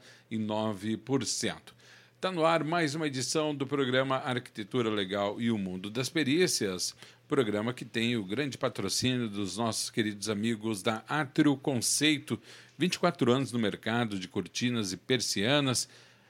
[2.16, 6.96] Está no ar mais uma edição do programa Arquitetura Legal e o Mundo das Perícias,
[7.28, 12.40] programa que tem o grande patrocínio dos nossos queridos amigos da Atrio Conceito,
[12.78, 15.88] 24 anos no mercado de cortinas e persianas,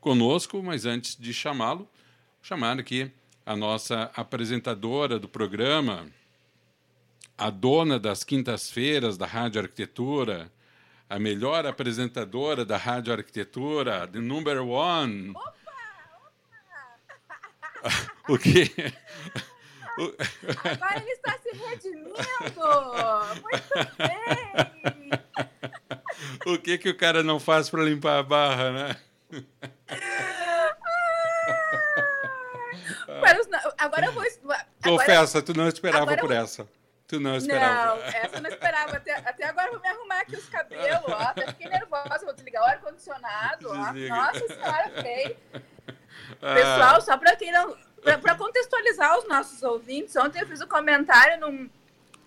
[0.00, 1.88] conosco, mas antes de chamá-lo,
[2.42, 3.10] chamar aqui
[3.46, 6.06] a nossa apresentadora do programa,
[7.36, 10.52] a dona das quintas-feiras da Rádio Arquitetura,
[11.08, 15.30] a melhor apresentadora da Rádio Arquitetura, the number one.
[15.30, 15.57] Opa!
[18.28, 18.70] O quê?
[19.98, 22.12] Agora ele está se redimindo!
[23.42, 24.48] Muito bem!
[26.54, 28.96] o que, que o cara não faz para limpar a barra, né?
[33.58, 34.22] Ah, agora eu vou.
[34.22, 36.68] Agora, Confessa, tu não esperava por essa.
[37.06, 37.96] Tu não esperava.
[37.96, 38.96] Não, essa eu não esperava.
[38.98, 41.14] Até, até agora eu vou me arrumar aqui os cabelos, ó.
[41.14, 43.74] Até fiquei nervosa, vou desligar o ar-condicionado, ó.
[43.74, 45.38] Nossa senhora, fiquei.
[46.42, 46.54] Ah.
[46.54, 47.76] Pessoal, só para quem não.
[48.22, 51.68] Para contextualizar os nossos ouvintes, ontem eu fiz um comentário num,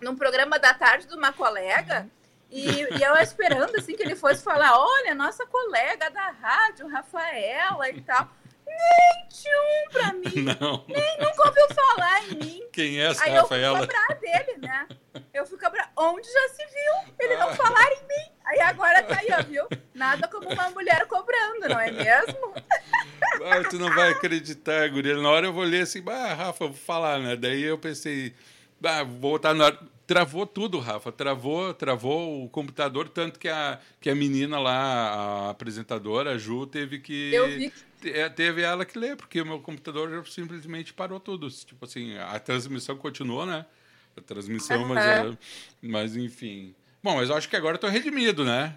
[0.00, 2.06] num programa da tarde de uma colega.
[2.50, 7.88] E, e eu esperando assim que ele fosse falar: olha, nossa colega da rádio, Rafaela
[7.88, 8.28] e tal.
[8.78, 10.42] Nem tinha um pra mim.
[10.42, 10.84] Não.
[10.88, 12.62] Nem, nunca ouviu falar em mim.
[12.72, 13.78] Quem é essa Aí Rafaela?
[13.80, 14.88] eu fui cobrar dele, né?
[15.34, 15.92] Eu fui cobrar.
[15.96, 17.14] Onde já se viu?
[17.18, 18.32] Ele não falar em mim.
[18.46, 19.64] Aí agora tá aí, ó, viu?
[19.94, 22.54] Nada como uma mulher cobrando, não é mesmo?
[23.44, 25.16] Ah, tu não vai acreditar, guria.
[25.16, 27.36] Na hora eu vou ler assim, ah, Rafa, vou falar, né?
[27.36, 28.34] Daí eu pensei,
[28.84, 29.78] ah, vou botar na hora.
[30.06, 31.12] Travou tudo, Rafa.
[31.12, 34.74] Travou, travou o computador, tanto que a, que a menina lá,
[35.46, 37.32] a apresentadora, a Ju, teve que.
[37.32, 37.91] Eu vi que
[38.34, 41.48] teve ela que ler, porque o meu computador simplesmente parou tudo.
[41.50, 43.64] Tipo assim, a transmissão continuou, né?
[44.16, 44.88] A transmissão, Uhum.
[44.88, 45.38] mas,
[45.80, 46.74] mas enfim.
[47.02, 48.76] Bom, mas eu acho que agora eu tô redimido, né?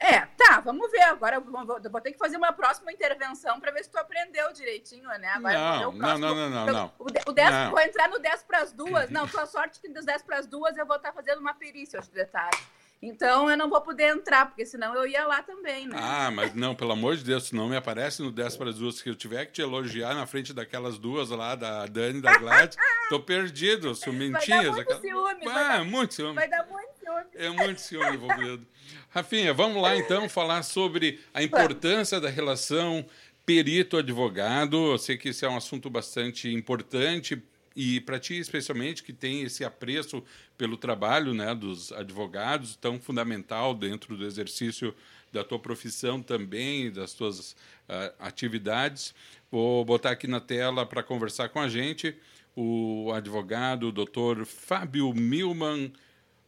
[0.00, 1.02] É, tá, vamos ver.
[1.02, 4.52] Agora eu vou, vou ter que fazer uma próxima intervenção para ver se tu aprendeu
[4.52, 5.28] direitinho, né?
[5.34, 6.92] Agora Não, o não, não, não, não, não.
[7.00, 7.70] O, de- o 10, Não.
[7.72, 9.10] Vou entrar no 10 para as duas.
[9.10, 12.00] Não, tua sorte que dos 10 para as duas eu vou estar fazendo uma perícia
[12.00, 12.60] de detalhes.
[13.00, 15.96] Então eu não vou poder entrar, porque senão eu ia lá também, né?
[15.96, 19.00] Ah, mas não, pelo amor de Deus, não me aparece no 10 para as duas,
[19.00, 22.36] que eu tiver que te elogiar na frente daquelas duas lá, da Dani e da
[22.38, 22.76] Gladys,
[23.08, 24.66] tô perdido, Vai dar ciumentinhas.
[24.74, 26.34] muito aquela- ciúme, vai Ah, dar- muito ciúme.
[26.34, 27.24] Vai dar muito ciúme.
[27.34, 28.66] É muito ciúme envolvido.
[29.10, 33.06] Rafinha, vamos lá então falar sobre a importância da relação
[33.46, 34.92] perito-advogado.
[34.92, 37.40] Eu sei que esse é um assunto bastante importante
[37.74, 40.22] e para ti especialmente que tem esse apreço
[40.56, 44.94] pelo trabalho né, dos advogados tão fundamental dentro do exercício
[45.32, 49.14] da tua profissão também das tuas uh, atividades
[49.50, 52.14] vou botar aqui na tela para conversar com a gente
[52.56, 55.92] o advogado doutor Fábio Milman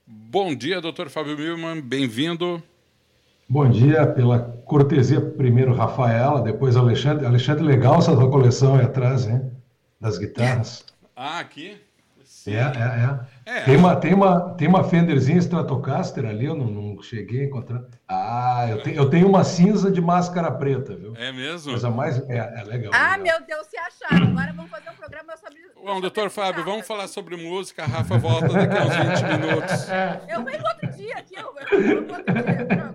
[0.06, 2.62] bom dia doutor Fábio Milman bem-vindo
[3.52, 7.26] Bom dia, pela cortesia, primeiro Rafaela, depois Alexandre.
[7.26, 9.50] Alexandre, legal essa tua coleção aí atrás, hein?
[10.00, 10.84] Das guitarras.
[11.22, 11.76] Ah, aqui?
[12.46, 13.60] É, é, é, é.
[13.64, 17.82] Tem, uma, tem, uma, tem uma Fenderzinha Stratocaster ali, eu não, não cheguei a encontrar.
[18.08, 21.14] Ah, eu, te, eu tenho uma cinza de máscara preta, viu?
[21.16, 21.72] É mesmo?
[21.72, 22.18] Coisa mais.
[22.26, 22.90] É, é legal.
[22.94, 23.38] Ah, legal.
[23.38, 24.28] meu Deus, se acharam.
[24.28, 25.58] Agora vamos fazer um programa sobre.
[25.84, 27.82] Bom, doutor Fábio, vamos falar sobre música.
[27.82, 29.88] A Rafa volta daqui a uns 20 minutos.
[30.26, 32.94] Eu venho outro dia aqui, eu, eu outro dia.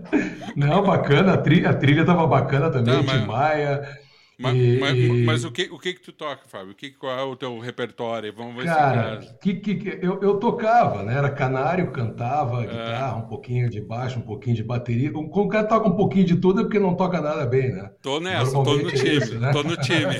[0.55, 3.25] Não, bacana, a trilha, a trilha tava bacana também, tá, mas...
[3.27, 4.04] Maia.
[4.37, 4.77] Mas, e...
[4.79, 6.73] mas, mas, o, que, o que que tu toca, Fábio?
[6.73, 8.33] O que, qual é o teu repertório?
[8.35, 11.17] Vamos ver Cara, se que, que, eu, eu tocava, né?
[11.17, 12.67] Era canário, cantava é.
[12.67, 15.11] guitarra, um pouquinho de baixo, um pouquinho de bateria.
[15.11, 17.89] Quando o cara toca um pouquinho de tudo é porque não toca nada bem, né?
[18.01, 19.51] Tô nessa, tô no time, é isso, né?
[19.53, 20.15] tô no time.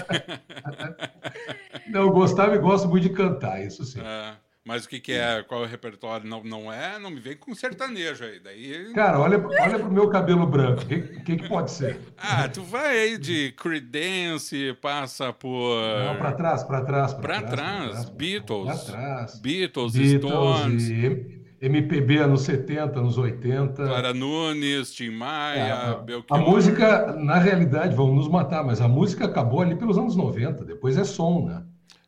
[1.92, 4.00] não, eu gostava e gosto muito de cantar, isso sim.
[4.00, 4.45] É.
[4.66, 5.44] Mas o que, que é?
[5.44, 6.28] Qual é o repertório?
[6.28, 6.98] Não, não é?
[6.98, 8.40] Não me vem com sertanejo aí.
[8.40, 8.94] Daí...
[8.96, 10.82] Cara, olha, olha pro meu cabelo branco.
[10.82, 12.00] O que, que, que, pode ser?
[12.18, 15.78] Ah, tu vai aí de Creedence, passa por.
[16.04, 17.14] Não, pra trás, pra trás.
[17.14, 18.10] Pra, pra trás, trás, trás.
[18.10, 18.66] Beatles.
[18.66, 19.40] Pra trás.
[19.40, 20.90] Beatles, Beatles Stones.
[20.90, 21.46] E...
[21.62, 23.86] MPB anos 70, anos 80.
[23.86, 29.26] Clara Nunes, Tim Maia, é, a, música, na realidade, vão nos matar, mas a música
[29.26, 31.64] acabou ali pelos anos 90, depois é som, né?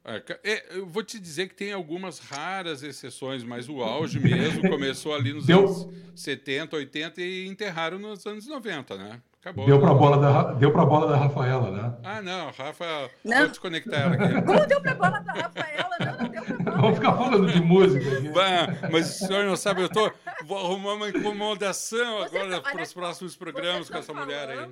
[0.07, 4.69] É, é, eu vou te dizer que tem algumas raras exceções, mas o auge mesmo
[4.69, 5.59] começou ali nos Deu...
[5.59, 9.21] anos 70, 80 e enterraram nos anos 90, né?
[9.41, 9.65] Acabou.
[9.65, 11.93] Deu para a bola da deu para bola da Rafaela, né?
[12.03, 13.37] Ah, não, Rafa, não.
[13.37, 14.41] vou desconectar ela aqui.
[14.43, 15.97] Como deu para a bola da Rafaela?
[15.99, 16.77] Não, não deu para bola.
[16.77, 18.29] Vamos ficar falando de música aqui.
[18.29, 20.09] Bah, mas o senhor não sabe, eu tô
[20.45, 24.69] vou arrumar uma incomodação Você agora tá, para os próximos programas com essa mulher aí.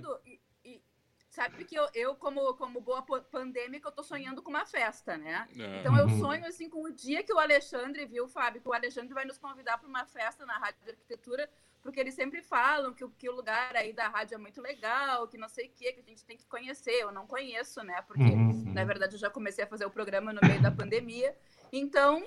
[1.36, 5.46] Sabe que eu, eu como, como boa pandêmica, eu tô sonhando com uma festa, né?
[5.60, 5.80] É.
[5.82, 6.20] Então eu uhum.
[6.20, 9.38] sonho assim com o dia que o Alexandre, viu, Fábio, que o Alexandre vai nos
[9.38, 11.50] convidar para uma festa na Rádio de Arquitetura,
[11.82, 15.38] porque eles sempre falam que, que o lugar aí da rádio é muito legal, que
[15.38, 17.02] não sei o que, que a gente tem que conhecer.
[17.02, 18.02] Eu não conheço, né?
[18.04, 18.74] Porque, uhum.
[18.74, 21.38] na verdade, eu já comecei a fazer o programa no meio da pandemia.
[21.70, 22.26] Então,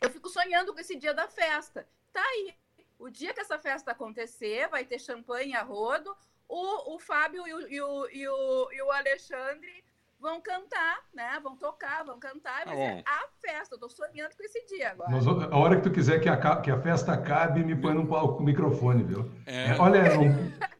[0.00, 1.88] eu fico sonhando com esse dia da festa.
[2.12, 2.56] Tá aí.
[2.98, 6.14] O dia que essa festa acontecer, vai ter champanhe a rodo,
[6.52, 9.82] o, o Fábio e o, e, o, e, o, e o Alexandre
[10.20, 11.40] vão cantar, né?
[11.42, 13.74] Vão tocar, vão cantar, vai ser a festa.
[13.74, 15.10] Eu tô sonhando com esse dia agora.
[15.10, 18.06] Mas, a hora que tu quiser que a, que a festa acabe, me põe no
[18.06, 19.32] palco com o microfone, viu?
[19.46, 19.74] É.
[19.78, 20.02] Olha,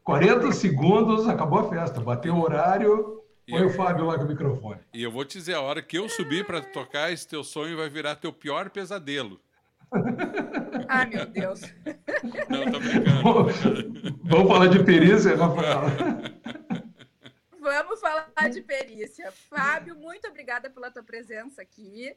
[0.05, 2.01] 40 segundos, acabou a festa.
[2.01, 4.81] Bateu o horário, põe eu, o Fábio lá com o microfone.
[4.93, 7.79] E eu vou te dizer, a hora que eu subir para tocar, esse teu sonho
[7.79, 9.41] vai virar teu pior pesadelo.
[10.89, 11.61] Ai, meu Deus.
[12.49, 14.19] Não, tô brincando.
[14.25, 15.83] Vamos falar de perícia, Rafael?
[17.61, 19.31] Vamos falar de perícia.
[19.33, 22.17] Fábio, muito obrigada pela tua presença aqui.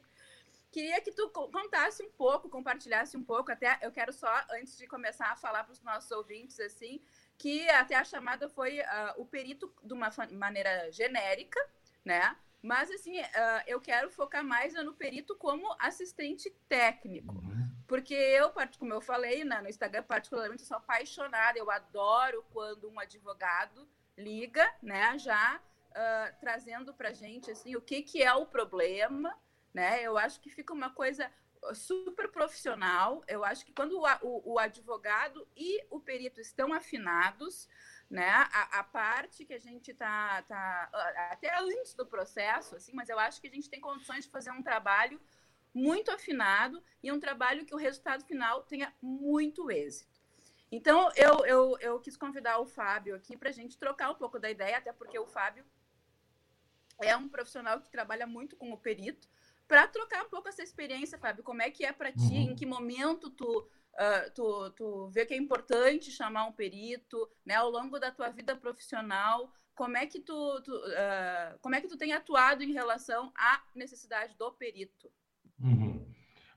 [0.72, 4.86] Queria que tu contasse um pouco, compartilhasse um pouco, até eu quero só, antes de
[4.86, 7.00] começar a falar para os nossos ouvintes, assim,
[7.38, 8.84] que até a chamada foi uh,
[9.16, 11.60] o perito de uma maneira genérica,
[12.04, 12.36] né?
[12.66, 17.36] Mas, assim, uh, eu quero focar mais no perito como assistente técnico.
[17.36, 17.70] Uhum.
[17.86, 21.56] Porque eu, como eu falei né, no Instagram, particularmente, sou apaixonada.
[21.56, 28.02] Eu adoro quando um advogado liga, né, já uh, trazendo para gente, assim, o que,
[28.02, 29.32] que é o problema,
[29.72, 30.02] né?
[30.02, 31.30] Eu acho que fica uma coisa
[31.72, 33.22] super profissional.
[33.28, 37.68] Eu acho que quando o, o, o advogado e o perito estão afinados,
[38.08, 38.28] né?
[38.28, 40.90] A, a, parte que a gente tá, tá
[41.30, 44.50] até antes do processo, assim, mas eu acho que a gente tem condições de fazer
[44.52, 45.20] um trabalho
[45.74, 50.16] muito afinado e um trabalho que o resultado final tenha muito êxito.
[50.70, 54.38] Então, eu, eu, eu quis convidar o Fábio aqui para a gente trocar um pouco
[54.38, 55.64] da ideia, até porque o Fábio
[57.00, 59.28] é um profissional que trabalha muito com o perito,
[59.68, 61.44] para trocar um pouco essa experiência, Fábio.
[61.44, 62.18] Como é que é para ti?
[62.18, 62.50] Uhum.
[62.50, 67.54] Em que momento tu uh, tu, tu vê que é importante chamar um perito, né?
[67.54, 71.88] Ao longo da tua vida profissional, como é que tu, tu uh, como é que
[71.88, 75.10] tu tem atuado em relação à necessidade do perito?
[75.60, 76.04] Uhum.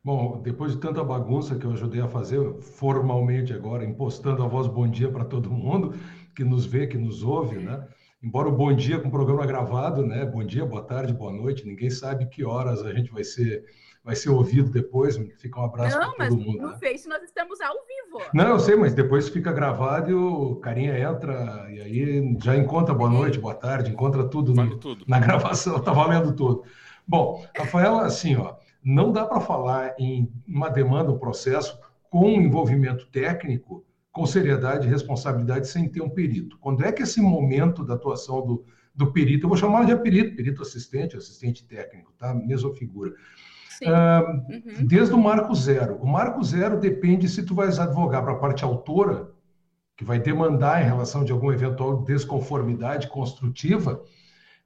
[0.03, 4.67] Bom, depois de tanta bagunça que eu ajudei a fazer formalmente agora, impostando a voz
[4.67, 5.93] bom dia para todo mundo
[6.35, 7.85] que nos vê, que nos ouve, né?
[8.21, 10.25] embora o bom dia com o programa gravado, né?
[10.25, 13.65] Bom dia, boa tarde, boa noite, ninguém sabe que horas a gente vai ser
[14.03, 16.57] vai ser ouvido depois, fica um abraço para todo mundo.
[16.57, 16.77] Não, mas no né?
[16.79, 18.25] Face nós estamos ao vivo.
[18.33, 22.93] Não, eu sei, mas depois fica gravado e o carinha entra e aí já encontra
[22.93, 25.05] boa noite, boa tarde, encontra tudo, vale no, tudo.
[25.07, 26.63] na gravação, tá valendo tudo.
[27.07, 31.77] Bom, Rafaela, assim, ó, não dá para falar em uma demanda, um processo
[32.09, 36.57] com envolvimento técnico, com seriedade e responsabilidade, sem ter um perito.
[36.59, 40.35] Quando é que esse momento da atuação do, do perito, eu vou chamar de perito,
[40.35, 42.33] perito assistente, assistente técnico, tá?
[42.33, 43.13] Mesma figura.
[43.81, 44.87] Uh, uhum.
[44.87, 45.97] Desde o marco zero.
[46.01, 49.31] O marco zero depende se tu vais advogar para a parte autora,
[49.95, 54.01] que vai demandar em relação de alguma eventual desconformidade construtiva.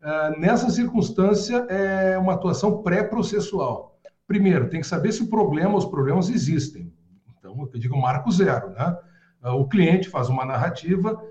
[0.01, 3.97] Uh, nessa circunstância, é uma atuação pré-processual.
[4.27, 6.91] Primeiro, tem que saber se o problema, os problemas existem.
[7.37, 8.97] Então, eu digo marco zero, né?
[9.43, 11.21] Uh, o cliente faz uma narrativa.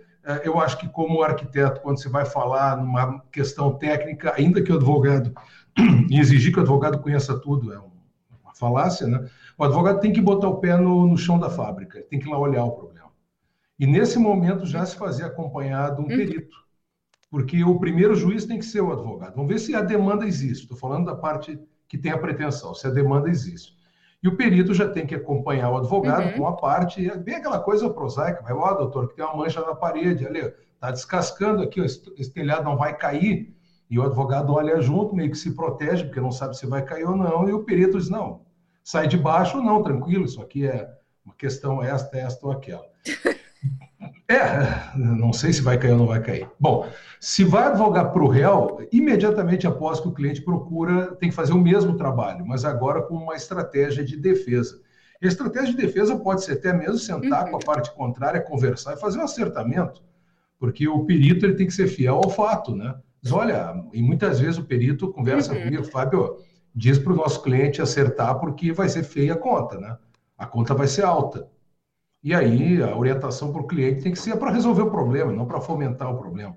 [0.44, 4.76] eu acho que, como arquiteto, quando você vai falar numa questão técnica, ainda que o
[4.76, 5.32] advogado
[6.10, 9.28] e exigir que o advogado conheça tudo é uma falácia, né?
[9.56, 12.30] O advogado tem que botar o pé no, no chão da fábrica, tem que ir
[12.30, 13.10] lá olhar o problema.
[13.78, 16.08] E nesse momento já se fazia acompanhado um uhum.
[16.08, 16.56] perito,
[17.30, 19.34] porque o primeiro juiz tem que ser o advogado.
[19.34, 20.62] Vamos ver se a demanda existe.
[20.62, 23.76] Estou falando da parte que tem a pretensão, se a demanda existe.
[24.22, 26.38] E o perito já tem que acompanhar o advogado uhum.
[26.38, 29.60] com a parte, é bem aquela coisa prosaica, vai, ó, doutor, que tem uma mancha
[29.60, 30.38] na parede, ali,
[30.74, 33.52] está descascando aqui, esse telhado não vai cair.
[33.92, 37.04] E o advogado olha junto, meio que se protege, porque não sabe se vai cair
[37.04, 38.40] ou não, e o perito diz: não,
[38.82, 40.88] sai de baixo ou não, tranquilo, isso aqui é
[41.22, 42.86] uma questão esta, esta ou aquela.
[44.28, 46.48] É, não sei se vai cair ou não vai cair.
[46.58, 46.88] Bom,
[47.20, 51.52] se vai advogar para o réu, imediatamente após que o cliente procura, tem que fazer
[51.52, 54.80] o mesmo trabalho, mas agora com uma estratégia de defesa.
[55.20, 57.50] E a estratégia de defesa pode ser até mesmo sentar uhum.
[57.50, 60.02] com a parte contrária, conversar e fazer um acertamento,
[60.58, 62.94] porque o perito ele tem que ser fiel ao fato, né?
[63.22, 65.62] Mas olha, e muitas vezes o perito conversa uhum.
[65.62, 66.36] comigo, Fábio,
[66.74, 69.96] diz para o nosso cliente acertar porque vai ser feia a conta, né?
[70.36, 71.48] A conta vai ser alta.
[72.22, 75.46] E aí a orientação para o cliente tem que ser para resolver o problema, não
[75.46, 76.56] para fomentar o problema.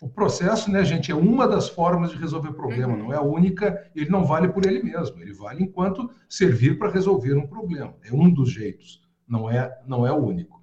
[0.00, 2.98] O processo, né, gente, é uma das formas de resolver o problema, uhum.
[2.98, 6.90] não é a única, ele não vale por ele mesmo, ele vale enquanto servir para
[6.90, 7.94] resolver um problema.
[8.04, 10.55] É um dos jeitos, não é, não é o único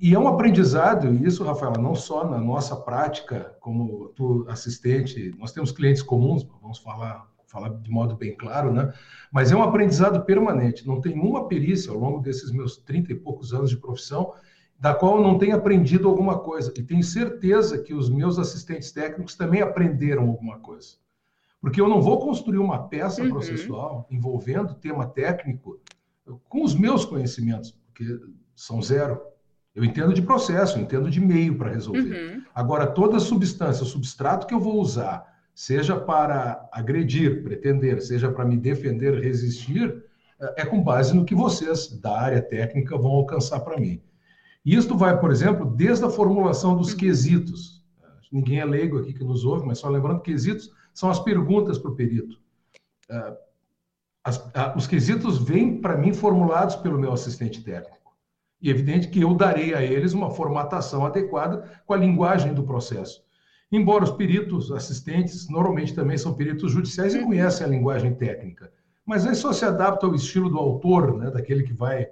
[0.00, 5.34] e é um aprendizado, e isso, Rafaela, não só na nossa prática como tu, assistente,
[5.38, 8.92] nós temos clientes comuns, vamos falar, falar de modo bem claro, né?
[9.32, 10.86] Mas é um aprendizado permanente.
[10.86, 14.34] Não tem uma perícia ao longo desses meus 30 e poucos anos de profissão
[14.78, 16.72] da qual eu não tenha aprendido alguma coisa.
[16.76, 20.96] E tenho certeza que os meus assistentes técnicos também aprenderam alguma coisa.
[21.60, 23.30] Porque eu não vou construir uma peça uhum.
[23.30, 25.80] processual envolvendo tema técnico
[26.48, 28.20] com os meus conhecimentos, porque
[28.56, 29.20] são zero.
[29.74, 32.00] Eu entendo de processo, eu entendo de meio para resolver.
[32.00, 32.42] Uhum.
[32.54, 38.46] Agora, toda substância, o substrato que eu vou usar, seja para agredir, pretender, seja para
[38.46, 40.02] me defender, resistir,
[40.56, 44.02] é com base no que vocês da área técnica vão alcançar para mim.
[44.64, 46.96] Isto vai, por exemplo, desde a formulação dos uhum.
[46.96, 47.84] quesitos.
[48.32, 51.78] Ninguém é leigo aqui que nos ouve, mas só lembrando que quesitos são as perguntas
[51.78, 52.40] para o perito.
[53.08, 53.36] É,
[54.24, 54.42] as,
[54.74, 57.95] os quesitos vêm para mim formulados pelo meu assistente técnico.
[58.60, 62.62] E é evidente que eu darei a eles uma formatação adequada com a linguagem do
[62.62, 63.22] processo.
[63.70, 67.26] Embora os peritos assistentes normalmente também são peritos judiciais e uhum.
[67.26, 68.72] conhecem a linguagem técnica,
[69.04, 72.08] mas aí só se adapta ao estilo do autor, né, daquele que vai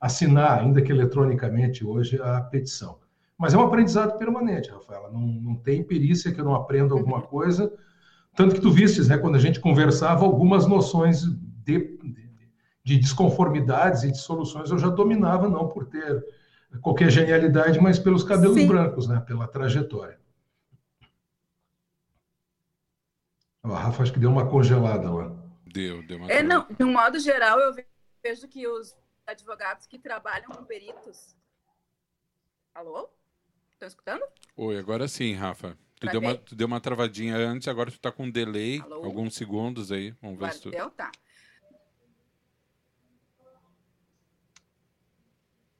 [0.00, 2.98] assinar, ainda que eletronicamente hoje, a petição.
[3.38, 5.10] Mas é um aprendizado permanente, Rafaela.
[5.10, 7.22] Não, não tem perícia que eu não aprenda alguma uhum.
[7.22, 7.72] coisa.
[8.36, 11.24] Tanto que tu vistes, né, quando a gente conversava, algumas noções
[11.64, 11.98] de,
[12.84, 16.24] de desconformidades e de soluções eu já dominava, não por ter
[16.80, 18.66] qualquer genialidade, mas pelos cabelos Sim.
[18.66, 19.20] brancos, né?
[19.20, 20.20] pela trajetória.
[23.62, 25.32] A Rafa acho que deu uma congelada lá.
[25.64, 27.72] Deu, deu uma É, não, de um modo geral, eu
[28.22, 31.36] vejo que os advogados que trabalham com peritos.
[32.74, 33.08] Alô?
[33.72, 34.24] Estão escutando?
[34.56, 35.78] Oi, agora sim, Rafa.
[36.00, 39.04] Tu deu, uma, tu deu uma travadinha antes, agora tu tá com um delay, Alô?
[39.04, 40.12] alguns segundos aí.
[40.20, 40.70] Vamos ver se tu.
[40.70, 41.12] Deu, tá.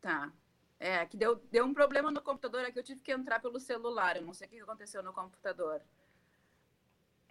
[0.03, 0.33] Tá.
[0.79, 4.17] É, que deu, deu um problema no computador aqui, eu tive que entrar pelo celular.
[4.17, 5.81] Eu não sei o que aconteceu no computador.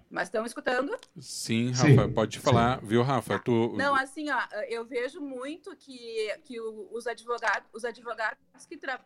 [0.09, 0.97] Mas estão escutando?
[1.19, 2.85] Sim, Rafa, sim, pode falar, sim.
[2.85, 3.39] viu, Rafa?
[3.39, 3.73] Tu...
[3.77, 9.05] Não, assim, ó, eu vejo muito que, que os advogados, os advogados que trabalham.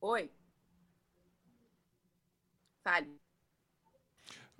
[0.00, 0.30] Oi.
[2.82, 3.21] Fale.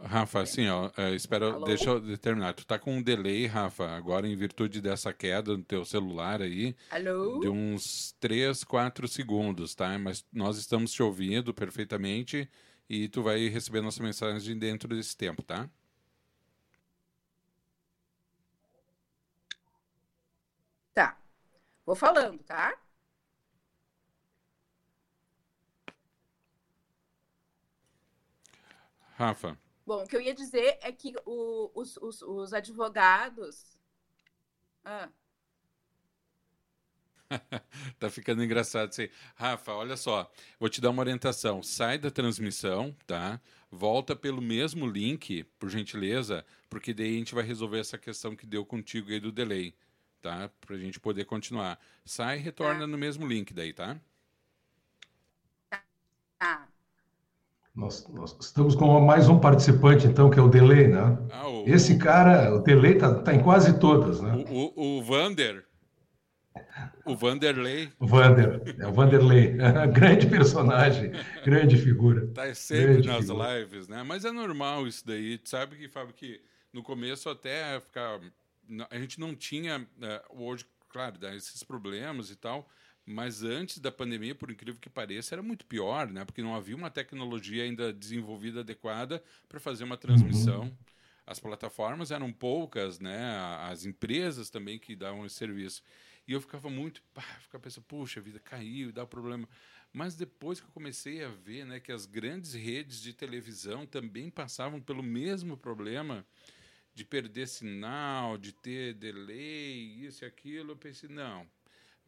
[0.04, 2.54] Rafa, assim, ó, é, espera, deixa eu terminar.
[2.54, 6.74] Tu tá com um delay, Rafa, agora em virtude dessa queda no teu celular aí.
[6.90, 7.40] Alô?
[7.40, 9.96] De uns 3, 4 segundos, tá?
[9.98, 12.50] Mas nós estamos te ouvindo perfeitamente
[12.88, 15.70] e tu vai receber nossa mensagem dentro desse tempo, tá?
[20.92, 21.16] Tá.
[21.86, 22.76] Vou falando, tá?
[29.16, 29.56] Rafa.
[29.84, 33.76] Bom, o que eu ia dizer é que o, os, os, os, advogados.
[34.84, 35.08] Ah.
[37.98, 39.10] tá ficando engraçado isso aí.
[39.34, 41.62] Rafa, olha só, vou te dar uma orientação.
[41.62, 43.40] Sai da transmissão, tá?
[43.70, 48.46] Volta pelo mesmo link, por gentileza, porque daí a gente vai resolver essa questão que
[48.46, 49.74] deu contigo aí do delay,
[50.20, 50.50] tá?
[50.60, 51.80] Pra gente poder continuar.
[52.04, 52.86] Sai e retorna ah.
[52.86, 53.98] no mesmo link daí, tá?
[56.38, 56.71] Tá.
[57.74, 61.18] Nós, nós, estamos com mais um participante, então, que é o Delay, né?
[61.32, 64.44] Ah, o, Esse cara, o Delay, tá, tá em quase todas, né?
[64.50, 65.64] O, o, o Vander.
[67.06, 67.90] O Vanderlei.
[67.98, 69.56] O Vander, é o Vanderlei.
[69.90, 71.12] grande personagem,
[71.42, 72.26] grande figura.
[72.34, 73.58] Tá sempre grande nas figura.
[73.58, 74.02] lives, né?
[74.02, 75.38] Mas é normal isso daí.
[75.38, 76.42] Tu sabe que, Fábio, que
[76.74, 78.20] no começo até ficar.
[78.90, 79.86] A gente não tinha.
[80.02, 82.68] É, hoje, claro, dá esses problemas e tal
[83.04, 86.24] mas antes da pandemia, por incrível que pareça, era muito pior, né?
[86.24, 90.62] Porque não havia uma tecnologia ainda desenvolvida adequada para fazer uma transmissão.
[90.62, 90.76] Uhum.
[91.26, 93.36] As plataformas eram poucas, né?
[93.60, 95.82] As empresas também que davam esse serviço.
[96.26, 99.48] E eu ficava muito, pá, ficava pensando, puxa, a vida caiu, dá problema.
[99.92, 104.30] Mas depois que eu comecei a ver, né, que as grandes redes de televisão também
[104.30, 106.24] passavam pelo mesmo problema
[106.94, 111.46] de perder sinal, de ter delay, isso e aquilo, eu pensei, não,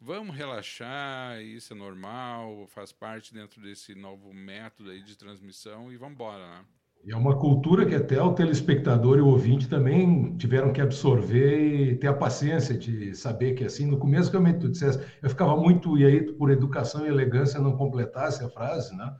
[0.05, 5.97] Vamos relaxar, isso é normal, faz parte dentro desse novo método aí de transmissão e
[5.97, 6.65] vamos embora, né?
[7.05, 11.91] E é uma cultura que até o telespectador e o ouvinte também tiveram que absorver
[11.91, 15.55] e ter a paciência de saber que, assim, no começo, realmente tu dissesse, eu ficava
[15.55, 19.13] muito, e aí por educação e elegância não completasse a frase, né?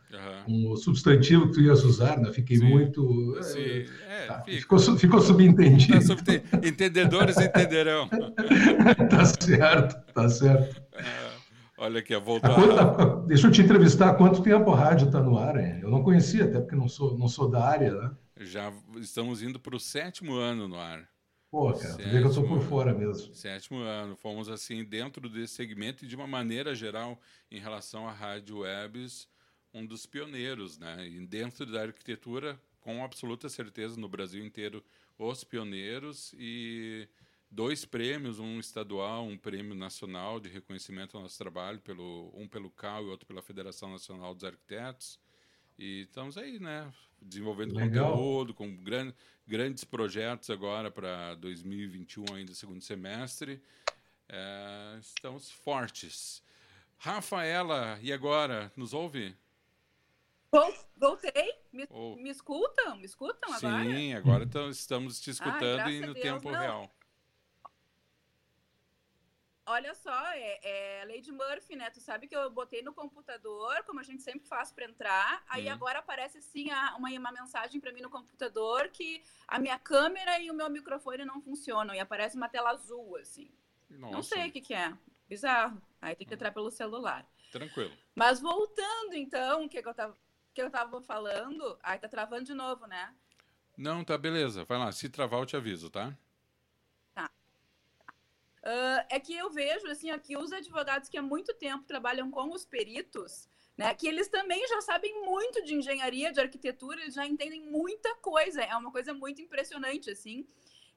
[0.48, 0.72] Uhum.
[0.72, 2.32] Um substantivo que tu ias usar, né?
[2.32, 2.70] Fiquei Sim.
[2.70, 3.38] muito...
[3.44, 3.86] Sim.
[4.10, 6.15] É, tá, ficou, ficou subentendido.
[6.15, 6.34] Tá.
[6.68, 8.10] Entendedores entenderão.
[9.12, 10.82] tá certo, tá certo.
[10.94, 11.25] É.
[11.77, 12.55] Olha aqui, voltar.
[12.55, 14.12] Quanto, deixa eu te entrevistar.
[14.12, 15.58] Há quanto tempo a rádio está no ar?
[15.58, 15.79] Hein?
[15.82, 18.12] Eu não conhecia, até porque não sou, não sou da área, né?
[18.39, 21.07] Já estamos indo para o sétimo ano no ar.
[21.51, 23.33] Pô, cara, sétimo, vê que eu estou por fora mesmo.
[23.33, 24.16] Sétimo ano.
[24.16, 27.20] Fomos, assim, dentro desse segmento e, de uma maneira geral,
[27.51, 29.27] em relação à rádio webs,
[29.74, 31.05] um dos pioneiros, né?
[31.07, 34.83] E dentro da arquitetura, com absoluta certeza, no Brasil inteiro,
[35.18, 37.07] os pioneiros e
[37.55, 42.70] dois prêmios, um estadual, um prêmio nacional de reconhecimento ao nosso trabalho, pelo, um pelo
[42.70, 45.18] CAL e outro pela Federação Nacional dos Arquitetos.
[45.79, 46.91] E estamos aí, né?
[47.22, 48.11] Desenvolvendo Legal.
[48.11, 49.13] conteúdo, com gran,
[49.48, 53.61] grandes projetos agora para 2021, ainda segundo semestre.
[54.27, 56.44] É, estamos fortes.
[56.98, 58.70] Rafaela, e agora?
[58.75, 59.33] Nos ouve?
[60.98, 61.53] Voltei?
[61.72, 62.15] Me, oh.
[62.18, 62.98] me escutam?
[62.98, 63.83] Me escutam agora?
[63.83, 66.59] Sim, agora estamos te escutando ah, e no tempo Não.
[66.59, 66.96] real.
[69.68, 71.90] Olha só, é, é Lady Murphy, né?
[71.90, 75.44] Tu sabe que eu botei no computador, como a gente sempre faz para entrar.
[75.50, 75.72] Aí hum.
[75.72, 80.40] agora aparece assim a, uma, uma mensagem para mim no computador que a minha câmera
[80.40, 81.96] e o meu microfone não funcionam.
[81.96, 83.51] E aparece uma tela azul, assim.
[83.90, 84.14] Nossa.
[84.14, 84.94] Não sei o que, que é.
[85.28, 85.82] Bizarro.
[86.00, 87.28] Aí tem que entrar pelo celular.
[87.51, 87.98] Tranquilo.
[88.14, 90.16] Mas voltando, então, o que, que, eu tava,
[90.54, 91.80] que eu tava falando.
[91.82, 93.16] Aí tá travando de novo, né?
[93.75, 94.64] Não, tá beleza.
[94.66, 94.92] Vai lá.
[94.92, 96.16] Se travar, eu te aviso, tá?
[98.66, 102.50] Uh, é que eu vejo assim aqui os advogados que há muito tempo trabalham com
[102.50, 103.48] os peritos,
[103.78, 108.16] né, que eles também já sabem muito de engenharia, de arquitetura, eles já entendem muita
[108.16, 108.64] coisa.
[108.64, 110.48] É uma coisa muito impressionante assim,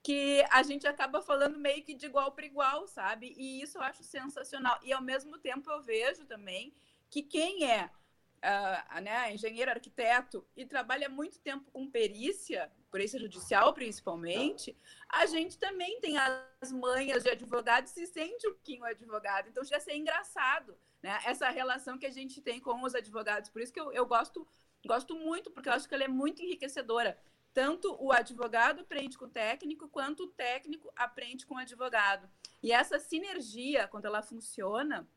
[0.02, 3.35] que a gente acaba falando meio que de igual para igual, sabe?
[3.37, 4.78] E isso eu acho sensacional.
[4.83, 6.72] E ao mesmo tempo eu vejo também
[7.11, 7.90] que quem é
[8.38, 14.77] uh, né, engenheiro, arquiteto e trabalha muito tempo com perícia, perícia judicial principalmente,
[15.09, 19.48] a gente também tem as manhas de advogado e se sente um pouquinho advogado.
[19.48, 21.18] Então, já ser engraçado, né?
[21.24, 23.51] Essa relação que a gente tem com os advogados.
[23.51, 24.46] Por isso que eu, eu gosto,
[24.87, 27.18] gosto muito, porque eu acho que ela é muito enriquecedora.
[27.53, 32.29] Tanto o advogado aprende com o técnico, quanto o técnico aprende com o advogado.
[32.62, 35.09] E essa sinergia, quando ela funciona,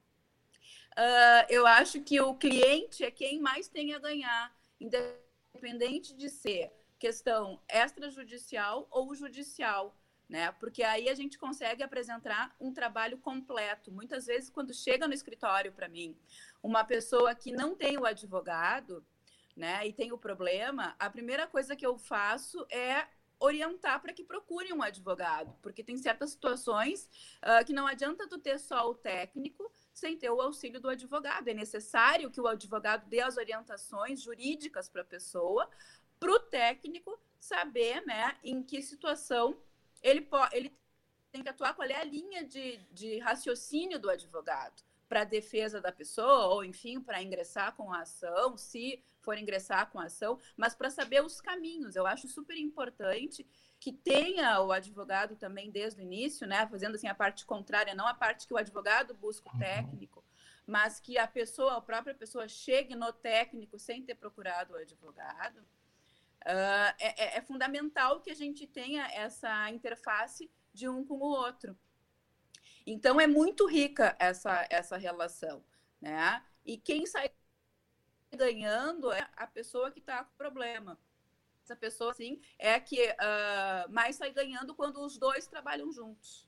[0.98, 6.72] uh, eu acho que o cliente é quem mais tem a ganhar, independente de ser
[7.00, 9.96] questão extrajudicial ou judicial,
[10.30, 10.52] né?
[10.54, 13.92] Porque aí a gente consegue apresentar um trabalho completo.
[13.92, 16.16] Muitas vezes, quando chega no escritório para mim,
[16.62, 19.06] uma pessoa que não tem o advogado,
[19.56, 23.06] né, e tem o problema, a primeira coisa que eu faço é
[23.40, 27.10] orientar para que procure um advogado, porque tem certas situações
[27.44, 29.72] uh, que não adianta tu ter só o técnico
[30.02, 31.48] sem ter o auxílio do advogado.
[31.48, 35.70] É necessário que o advogado dê as orientações jurídicas para a pessoa,
[36.20, 39.56] para o técnico saber né, em que situação
[40.02, 40.76] ele, pode, ele
[41.32, 45.80] tem que atuar, qual é a linha de, de raciocínio do advogado para a defesa
[45.80, 50.40] da pessoa, ou enfim, para ingressar com a ação, se for ingressar com a ação,
[50.58, 51.96] mas para saber os caminhos.
[51.96, 53.46] Eu acho super importante
[53.82, 58.06] que tenha o advogado também desde o início, né, fazendo assim a parte contrária, não
[58.06, 59.60] a parte que o advogado busca o uhum.
[59.60, 60.24] técnico,
[60.68, 65.58] mas que a pessoa, a própria pessoa chegue no técnico sem ter procurado o advogado.
[66.44, 71.76] Uh, é, é, fundamental que a gente tenha essa interface de um com o outro.
[72.86, 75.64] Então é muito rica essa essa relação,
[76.00, 76.44] né?
[76.66, 77.32] E quem sai
[78.32, 81.00] ganhando é a pessoa que está com problema.
[81.72, 86.46] Essa pessoa, assim, é a que uh, mais sai ganhando quando os dois trabalham juntos.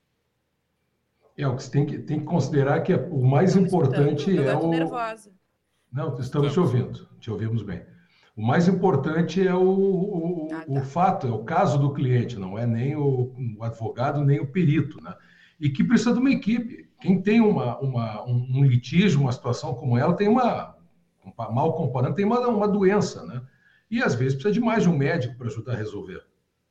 [1.34, 4.54] É, o que você tem que, tem que considerar que é o mais importante é
[4.54, 4.68] o...
[4.68, 5.32] nervosa.
[5.90, 7.86] Não, estamos te ouvindo, te ouvimos bem.
[8.36, 10.64] O mais importante é o, o, ah, tá.
[10.68, 14.46] o, fato, é o caso do cliente, não é nem o, o, advogado, nem o
[14.46, 15.14] perito, né?
[15.58, 16.90] E que precisa de uma equipe.
[17.00, 20.76] Quem tem uma, uma um, um litígio, uma situação como ela, tem uma,
[21.50, 23.40] mal comparando, tem uma, uma doença, né?
[23.94, 26.20] E às vezes precisa de mais de um médico para ajudar a resolver.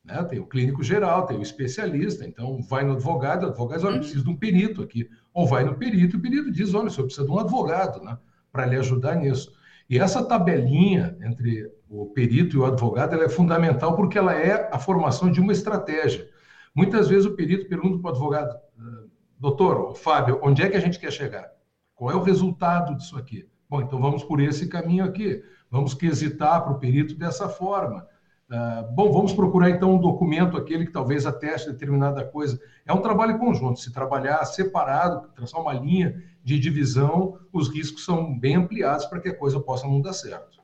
[0.03, 0.21] Né?
[0.25, 3.95] Tem o clínico geral, tem o especialista, então vai no advogado, o advogado diz, olha,
[3.95, 5.09] eu preciso de um perito aqui.
[5.33, 8.03] Ou vai no perito, e o perito diz, olha, o senhor precisa de um advogado,
[8.03, 8.17] né?
[8.51, 9.53] Para lhe ajudar nisso.
[9.89, 14.77] E essa tabelinha entre o perito e o advogado é fundamental porque ela é a
[14.77, 16.29] formação de uma estratégia.
[16.75, 18.59] Muitas vezes o perito pergunta para o advogado,
[19.39, 21.49] doutor, Fábio, onde é que a gente quer chegar?
[21.95, 23.47] Qual é o resultado disso aqui?
[23.69, 25.41] Bom, então vamos por esse caminho aqui.
[25.73, 28.07] Vamos quesitar para o perito dessa forma.
[28.47, 32.61] Uh, bom, vamos procurar então um documento, aquele que talvez ateste determinada coisa.
[32.85, 33.79] É um trabalho conjunto.
[33.79, 39.29] Se trabalhar separado, traçar uma linha de divisão, os riscos são bem ampliados para que
[39.29, 40.61] a coisa possa não dar certo.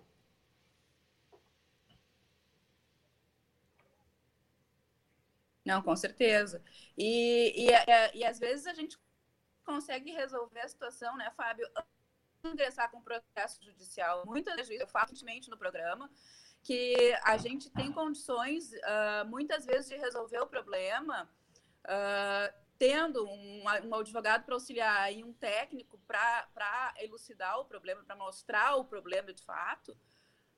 [5.66, 6.62] Não, com certeza.
[6.96, 8.96] E, e, e, às vezes a gente
[9.66, 11.68] consegue resolver a situação, né, Fábio,
[12.44, 14.24] ingressar com processo judicial.
[14.26, 15.14] Muitas vezes eu faço
[15.50, 16.10] no programa
[16.64, 21.30] que a gente tem condições, uh, muitas vezes, de resolver o problema
[21.86, 28.16] uh, tendo um, um advogado para auxiliar e um técnico para elucidar o problema, para
[28.16, 29.92] mostrar o problema de fato,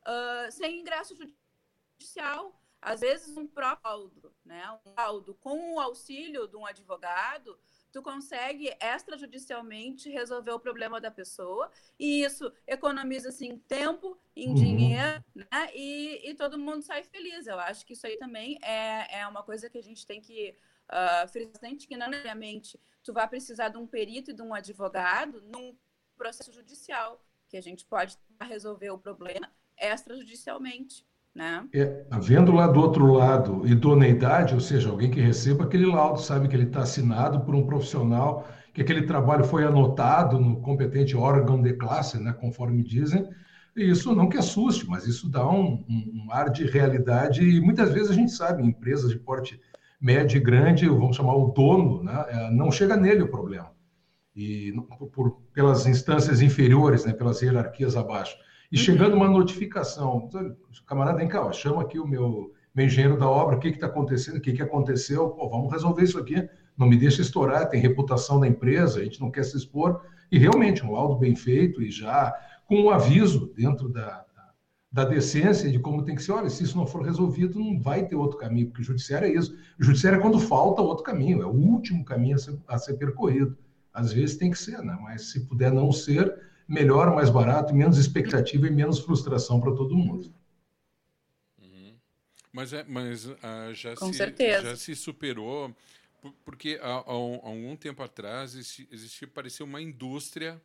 [0.02, 2.58] uh, sem ingresso judicial.
[2.82, 4.80] Às vezes, um próprio laudo, né?
[4.86, 7.60] um laudo com o auxílio de um advogado,
[7.91, 14.56] tu consegue extrajudicialmente resolver o problema da pessoa e isso economiza assim tempo em uhum.
[14.56, 15.47] dinheiro né?
[15.73, 19.43] e, e todo mundo sai feliz eu acho que isso aí também é, é uma
[19.43, 20.56] coisa que a gente tem que
[20.89, 25.41] uh, frisar que não necessariamente tu vai precisar de um perito e de um advogado
[25.41, 25.75] num
[26.15, 31.65] processo judicial que a gente pode resolver o problema extrajudicialmente né?
[31.74, 36.48] É, havendo lá do outro lado idoneidade, ou seja, alguém que receba aquele laudo, sabe
[36.48, 41.62] que ele está assinado por um profissional, que aquele trabalho foi anotado no competente órgão
[41.62, 43.28] de classe, né, conforme dizem,
[43.76, 47.62] e isso não que assuste, mas isso dá um, um, um ar de realidade, e
[47.62, 49.60] muitas vezes a gente sabe, empresas de porte
[50.00, 53.72] médio e grande, vamos chamar o dono, né, é, não chega nele o problema,
[54.36, 54.74] e
[55.13, 58.36] por, pelas instâncias inferiores, né, pelas hierarquias abaixo.
[58.71, 58.84] E uhum.
[58.84, 60.29] chegando uma notificação,
[60.88, 63.88] camarada, vem cá, ó, chama aqui o meu, meu engenheiro da obra, o que está
[63.88, 67.81] acontecendo, o que, que aconteceu, Pô, vamos resolver isso aqui, não me deixa estourar, tem
[67.81, 70.01] reputação da empresa, a gente não quer se expor.
[70.31, 72.34] E realmente, um laudo bem feito e já
[72.65, 74.23] com um aviso dentro da,
[74.91, 76.34] da decência de como tem que ser.
[76.34, 79.31] Olha, se isso não for resolvido, não vai ter outro caminho, porque o judiciário é
[79.31, 79.55] isso.
[79.79, 82.93] O judiciário é quando falta outro caminho, é o último caminho a ser, a ser
[82.95, 83.57] percorrido.
[83.93, 84.97] Às vezes tem que ser, né?
[85.01, 86.34] mas se puder não ser,
[86.71, 90.34] melhor, mais barato, menos expectativa e menos frustração para todo mundo.
[91.62, 91.93] Uhum.
[92.51, 93.38] Mas, é, mas uh,
[93.73, 94.69] já, Com se, certeza.
[94.69, 95.75] já se superou,
[96.45, 100.62] porque há, há, algum tempo atrás existia, parecia uma indústria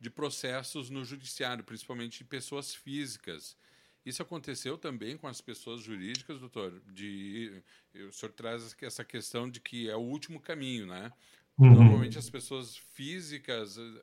[0.00, 3.56] de processos no judiciário, principalmente de pessoas físicas.
[4.04, 6.80] Isso aconteceu também com as pessoas jurídicas, doutor?
[6.86, 7.62] De,
[8.08, 11.12] o senhor traz essa questão de que é o último caminho, né?
[11.58, 11.74] Uhum.
[11.74, 14.00] Normalmente as pessoas físicas, uh,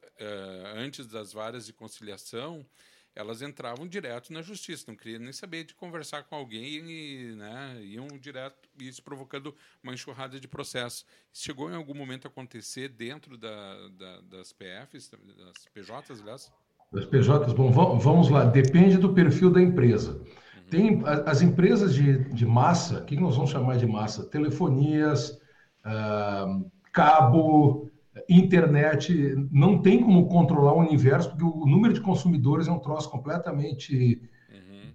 [0.75, 2.65] antes das varas de conciliação,
[3.15, 7.79] elas entravam direto na justiça, não queriam nem saber de conversar com alguém e né,
[7.81, 11.05] iam direto, isso provocando uma enxurrada de processos.
[11.31, 16.51] Chegou em algum momento a acontecer dentro da, da, das PFs, das PJs, aliás?
[16.91, 20.21] Os PJs, bom, vamos lá, depende do perfil da empresa.
[20.69, 24.25] Tem as empresas de, de massa, o que nós vamos chamar de massa?
[24.25, 25.29] Telefonias,
[25.85, 27.91] uh, cabo,
[28.29, 33.09] internet, não tem como controlar o universo, porque o número de consumidores é um troço
[33.11, 34.93] completamente uhum.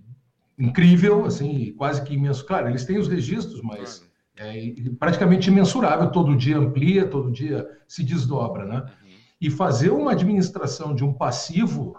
[0.59, 2.47] incrível, assim, quase que imenso.
[2.47, 4.03] Claro, eles têm os registros, mas
[4.39, 8.79] é praticamente imensurável, todo dia amplia, todo dia se desdobra, né?
[8.79, 9.11] Uhum.
[9.39, 11.95] E fazer uma administração de um passivo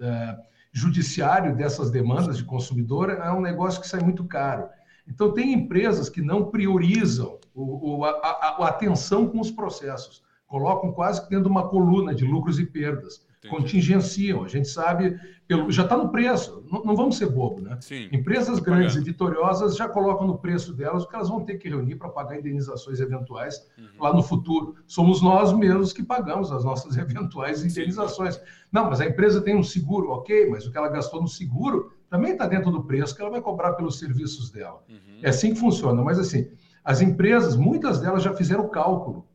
[0.00, 0.36] é,
[0.72, 4.68] judiciário dessas demandas de consumidor é um negócio que sai muito caro.
[5.08, 10.92] Então, tem empresas que não priorizam o, o, a, a, atenção com os processos, colocam
[10.92, 13.54] quase que dentro de uma coluna de lucros e perdas, Entendi.
[13.54, 14.44] contingenciam.
[14.44, 17.78] A gente sabe, pelo, já está no preço, não, não, vamos ser bobo, né?
[17.80, 19.08] Sim, Empresas grandes pagando.
[19.08, 22.08] e vitoriosas já colocam no preço delas o que elas vão ter que reunir para
[22.08, 23.86] pagar indenizações eventuais uhum.
[24.00, 24.76] lá no futuro.
[24.86, 28.36] Somos nós mesmos que pagamos as nossas eventuais indenizações.
[28.36, 28.40] Sim.
[28.72, 31.92] Não, mas a empresa tem um seguro, ok, mas o que ela gastou no seguro
[32.08, 34.82] também está dentro do preço que ela vai cobrar pelos serviços dela.
[34.88, 35.20] Uhum.
[35.22, 36.02] É assim que funciona.
[36.02, 36.50] Mas assim,
[36.84, 39.26] as empresas, muitas delas já fizeram o cálculo.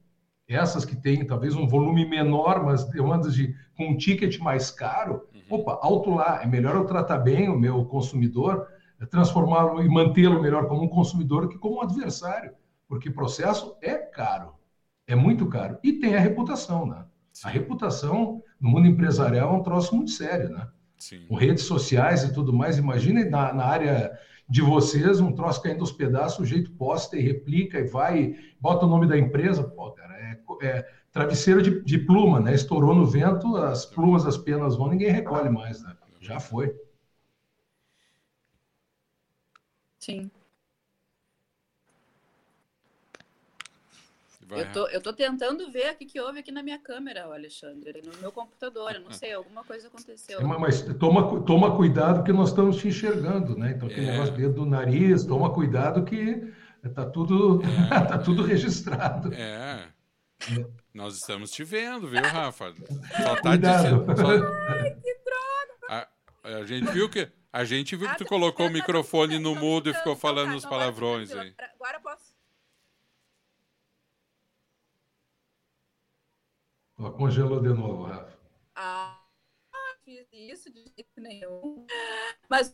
[0.47, 5.27] Essas que têm talvez um volume menor, mas demandas de com um ticket mais caro,
[5.33, 5.59] uhum.
[5.59, 8.67] opa, alto lá, é melhor eu tratar bem o meu consumidor,
[9.09, 12.53] transformá-lo e mantê-lo melhor como um consumidor que como um adversário,
[12.87, 14.53] porque processo é caro,
[15.07, 17.05] é muito caro e tem a reputação, né?
[17.31, 17.47] Sim.
[17.47, 20.67] A reputação no mundo empresarial é um troço muito sério, né?
[21.03, 21.25] Sim.
[21.27, 22.77] com redes sociais e tudo mais.
[22.77, 27.21] Imagina na, na, área de vocês, um troço caindo aos pedaços, o jeito posta e
[27.21, 29.65] replica e vai, bota o nome da empresa.
[29.65, 32.53] Pô, cara, é, é travesseiro de, de, pluma, né?
[32.53, 35.93] Estourou no vento, as plumas, as penas vão, ninguém recolhe mais, né?
[36.21, 36.73] Já foi.
[39.99, 40.31] Sim.
[44.57, 48.01] Eu tô, eu tô tentando ver o que, que houve aqui na minha câmera, Alexandre,
[48.01, 48.93] no meu computador.
[48.93, 50.39] Eu não sei, alguma coisa aconteceu.
[50.39, 53.73] É, mas toma, toma cuidado que nós estamos te enxergando, né?
[53.75, 54.11] Então, aquele é.
[54.11, 56.53] negócio dentro do nariz, toma cuidado que
[56.93, 57.99] tá tudo, é.
[58.05, 59.33] tá tudo registrado.
[59.33, 59.87] É.
[60.51, 60.65] é.
[60.93, 62.73] Nós estamos te vendo, viu, Rafa?
[63.23, 64.05] Só tá cuidado.
[64.05, 64.17] dizendo.
[64.17, 64.27] Só...
[64.27, 66.07] Ai, que droga!
[66.43, 67.29] A, a gente viu que.
[67.51, 71.31] A gente viu que tu colocou o microfone no mudo e ficou falando os palavrões
[71.31, 71.53] aí.
[71.75, 72.32] Agora posso
[76.97, 78.39] Ela congelou de novo, Rafa.
[78.75, 79.19] Ah,
[80.03, 81.85] fiz isso de jeito nenhum.
[82.49, 82.73] Mas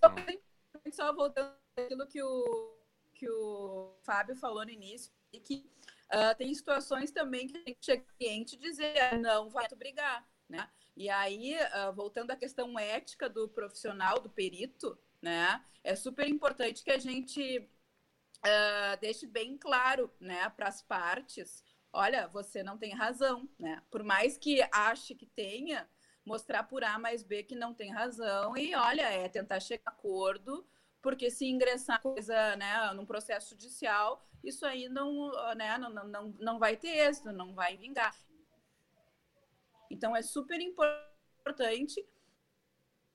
[0.91, 2.77] só voltando aquilo que o,
[3.13, 5.69] que o Fábio falou no início, e que
[6.13, 10.27] uh, tem situações também que tem que chegar cliente e dizer ah, não vai brigar,
[10.47, 10.69] né?
[10.95, 15.63] E aí, uh, voltando à questão ética do profissional, do perito, né?
[15.83, 22.27] É super importante que a gente uh, deixe bem claro, né, para as partes olha,
[22.27, 23.81] você não tem razão, né?
[23.89, 25.89] Por mais que ache que tenha,
[26.25, 29.89] mostrar por A mais B que não tem razão e, olha, é tentar chegar a
[29.91, 30.67] acordo,
[31.01, 36.59] porque se ingressar coisa, né, num processo judicial, isso aí não, né, não, não, não
[36.59, 38.15] vai ter êxito, não vai vingar.
[39.89, 42.05] Então, é super importante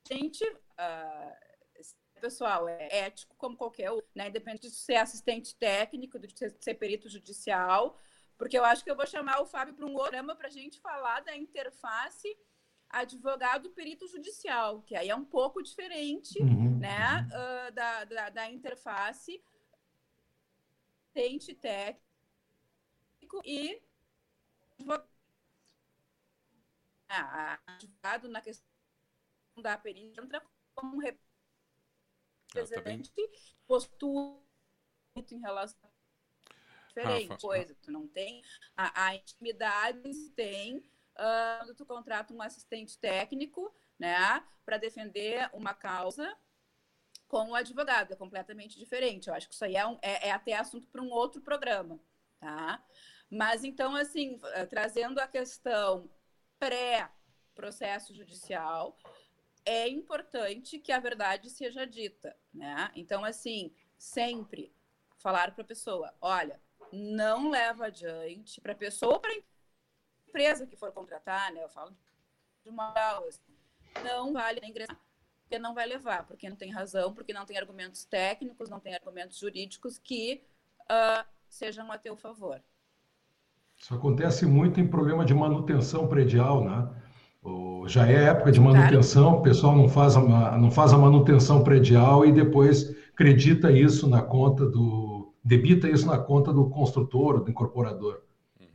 [0.07, 4.29] gente, uh, pessoal, é ético como qualquer outro, né?
[4.29, 7.97] Independente de ser assistente técnico, de ser, perito judicial,
[8.37, 10.79] porque eu acho que eu vou chamar o Fábio para um programa para a gente
[10.79, 12.37] falar da interface
[12.89, 17.27] advogado perito judicial, que aí é um pouco diferente uhum, né.
[17.27, 19.43] Uh, da, da, da, interface
[21.13, 23.81] tente técnico e
[27.09, 28.65] ah, advogado na questão
[29.57, 30.41] da perícia entra
[30.73, 30.99] como
[32.53, 33.11] representante
[33.65, 34.41] postura
[35.31, 35.94] em relação
[36.95, 37.29] diferente.
[37.29, 38.41] Rafa, coisa, tu não tem
[38.75, 45.73] a, a intimidade tem uh, quando tu contrata um assistente técnico, né, para defender uma
[45.73, 46.35] causa
[47.27, 49.27] com o advogado, é completamente diferente.
[49.27, 51.99] Eu acho que isso aí é, um, é, é até assunto para um outro programa,
[52.39, 52.83] tá?
[53.29, 56.09] Mas então, assim, eh, trazendo a questão
[56.59, 58.97] pré-processo judicial,
[59.65, 62.91] é importante que a verdade seja dita, né?
[62.95, 64.71] Então, assim, sempre
[65.17, 69.39] falar para a pessoa, olha, não leva adiante para a pessoa ou para a
[70.27, 71.63] empresa que for contratar, né?
[71.63, 71.95] Eu falo
[72.63, 73.29] de uma aula,
[74.03, 74.97] não vale ingressar,
[75.43, 78.93] porque não vai levar, porque não tem razão, porque não tem argumentos técnicos, não tem
[78.93, 80.43] argumentos jurídicos que
[80.83, 82.61] uh, sejam a teu favor.
[83.77, 87.01] Isso acontece muito em problema de manutenção predial, né?
[87.87, 92.25] já é época de manutenção, o pessoal não faz, a, não faz a manutenção predial
[92.25, 95.14] e depois acredita isso na conta do,
[95.45, 98.23] debita isso na conta do construtor, do incorporador.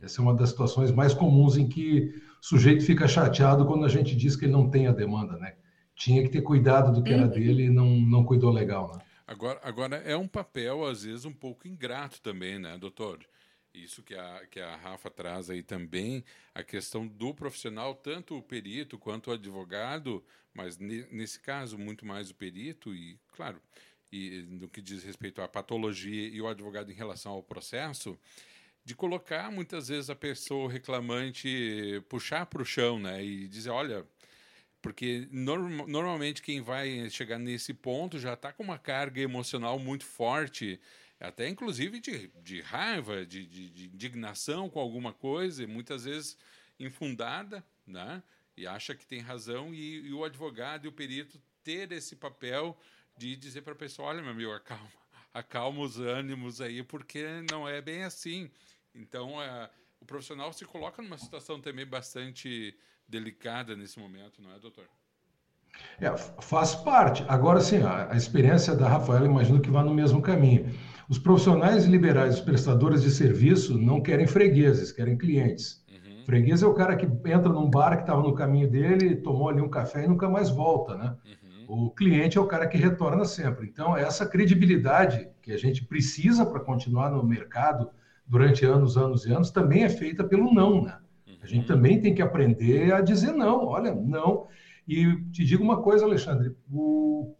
[0.01, 3.89] Essa é uma das situações mais comuns em que o sujeito fica chateado quando a
[3.89, 5.55] gente diz que ele não tem a demanda, né?
[5.93, 7.29] Tinha que ter cuidado do que era uhum.
[7.29, 9.03] dele e não, não cuidou legal, né?
[9.27, 13.19] Agora, agora é um papel, às vezes, um pouco ingrato também, né, doutor?
[13.73, 18.41] Isso que a, que a Rafa traz aí também, a questão do profissional, tanto o
[18.41, 23.61] perito quanto o advogado, mas ne, nesse caso, muito mais o perito, e, claro,
[24.11, 28.17] e no que diz respeito à patologia e o advogado em relação ao processo,
[28.83, 34.05] de colocar muitas vezes a pessoa reclamante, puxar para o chão, né, e dizer, olha,
[34.81, 40.03] porque norm, normalmente quem vai chegar nesse ponto já está com uma carga emocional muito
[40.03, 40.79] forte
[41.21, 46.35] até inclusive de, de raiva, de, de, de, indignação com alguma coisa, muitas vezes
[46.79, 48.23] infundada, né?
[48.57, 52.77] e acha que tem razão, e, e o advogado e o perito ter esse papel
[53.17, 54.91] de dizer para a pessoa: olha, meu amigo, acalma,
[55.33, 58.49] acalma os ânimos aí, porque não é bem assim.
[58.93, 59.69] Então, é,
[59.99, 62.75] o profissional se coloca numa situação também bastante
[63.07, 64.85] delicada nesse momento, não é, doutor?
[65.99, 67.23] É, faz parte.
[67.27, 70.69] Agora, sim, a, a experiência da Rafaela, imagino que vá no mesmo caminho.
[71.09, 75.83] Os profissionais liberais, os prestadores de serviço, não querem fregueses, querem clientes.
[75.89, 76.23] Uhum.
[76.25, 79.61] Freguês é o cara que entra num bar que estava no caminho dele, tomou ali
[79.61, 81.15] um café e nunca mais volta, né?
[81.25, 81.50] Uhum.
[81.73, 83.65] O cliente é o cara que retorna sempre.
[83.65, 87.89] Então, essa credibilidade que a gente precisa para continuar no mercado
[88.27, 90.97] durante anos, anos e anos, também é feita pelo não, né?
[91.41, 91.77] A gente uhum.
[91.77, 93.67] também tem que aprender a dizer não.
[93.67, 94.47] Olha, não.
[94.85, 97.37] E te digo uma coisa, Alexandre: o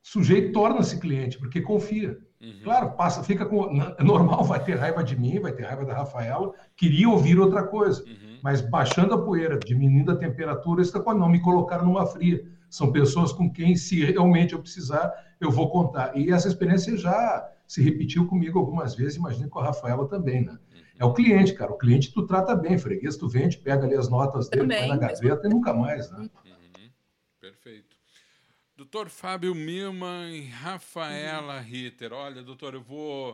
[0.00, 2.16] sujeito torna-se cliente porque confia.
[2.40, 2.60] Uhum.
[2.62, 3.82] Claro, passa, fica com.
[3.98, 7.64] É normal, vai ter raiva de mim, vai ter raiva da Rafaela, queria ouvir outra
[7.64, 8.04] coisa.
[8.04, 8.38] Uhum.
[8.44, 12.40] Mas baixando a poeira, diminuindo a temperatura, isso não me colocar numa fria.
[12.72, 16.16] São pessoas com quem, se realmente eu precisar, eu vou contar.
[16.16, 20.52] E essa experiência já se repetiu comigo algumas vezes, imagino com a Rafaela também, né?
[20.52, 20.82] Uhum.
[20.98, 21.70] É o cliente, cara.
[21.70, 24.88] O cliente tu trata bem, freguês, tu vende, pega ali as notas dele, também, põe
[24.88, 26.30] na gaveta e nunca mais, né?
[26.46, 26.90] Uhum.
[27.38, 27.94] Perfeito.
[28.74, 31.62] Doutor Fábio Milman e Rafaela uhum.
[31.62, 32.10] Ritter.
[32.14, 33.32] Olha, doutor, eu vou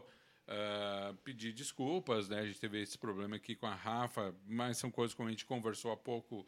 [0.48, 2.40] uh, pedir desculpas, né?
[2.40, 5.46] A gente teve esse problema aqui com a Rafa, mas são coisas como a gente
[5.46, 6.44] conversou há pouco.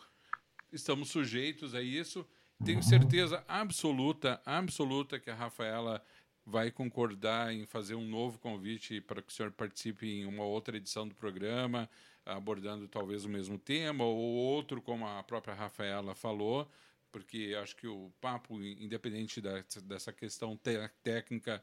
[0.73, 2.27] Estamos sujeitos a isso.
[2.65, 6.03] Tenho certeza absoluta, absoluta que a Rafaela
[6.45, 10.77] vai concordar em fazer um novo convite para que o senhor participe em uma outra
[10.77, 11.89] edição do programa,
[12.25, 16.71] abordando talvez o mesmo tema ou outro, como a própria Rafaela falou
[17.11, 20.59] porque acho que o papo, independente da, dessa questão
[21.03, 21.63] técnica,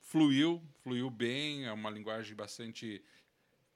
[0.00, 3.02] fluiu, fluiu bem, é uma linguagem bastante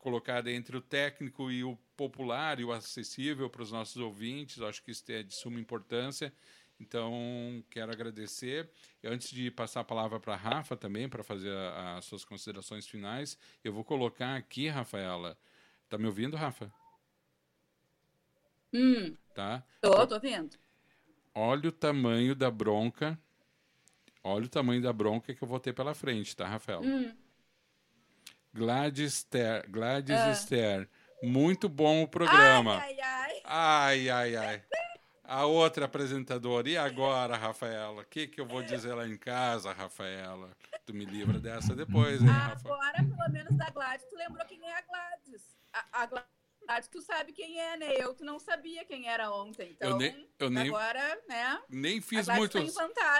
[0.00, 4.60] colocada entre o técnico e o popular e o acessível para os nossos ouvintes.
[4.60, 6.32] Acho que isso é de suma importância.
[6.80, 8.68] Então, quero agradecer.
[9.04, 11.54] Antes de passar a palavra para a Rafa também, para fazer
[11.96, 15.38] as suas considerações finais, eu vou colocar aqui, Rafaela.
[15.84, 16.72] Está me ouvindo, Rafa?
[18.72, 19.14] Hum.
[19.34, 19.62] Tá?
[19.82, 20.56] Tô, tô vendo.
[21.34, 23.18] Olha o tamanho da bronca.
[24.24, 26.80] Olha o tamanho da bronca que eu vou ter pela frente, tá, Rafael?
[26.82, 27.14] Hum.
[28.52, 30.30] Gladys, Ter, Gladys ah.
[30.32, 30.88] Esther.
[31.22, 32.78] Muito bom o programa.
[32.78, 33.42] Ai, ai, ai.
[33.44, 34.62] Ai, ai, ai.
[35.24, 36.68] A outra apresentadora.
[36.68, 38.02] E agora, Rafaela?
[38.02, 40.50] O que, que eu vou dizer lá em casa, Rafaela?
[40.84, 42.68] Tu me livra dessa depois, hein, Rafa?
[42.68, 45.42] Agora, pelo menos da Gladys, tu lembrou quem é a Gladys.
[45.72, 47.94] A, a Gladys tu sabe quem é, né?
[47.96, 49.70] Eu que não sabia quem era ontem.
[49.72, 51.60] Então, eu nem, eu nem, agora, né?
[51.68, 52.74] Nem fiz muitos,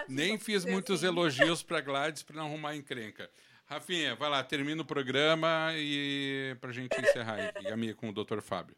[0.09, 1.07] nem fiz muitos assim.
[1.07, 3.31] elogios para Gladys para não arrumar encrenca.
[3.71, 8.09] Rafinha, vai lá, termina o programa e para a gente encerrar aí, a minha com
[8.09, 8.41] o Dr.
[8.41, 8.77] Fábio.